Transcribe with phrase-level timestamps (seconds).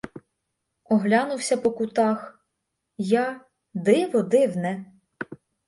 [0.85, 2.45] Оглянувся по кутах,
[2.97, 3.45] я—
[3.85, 4.85] диво дивне!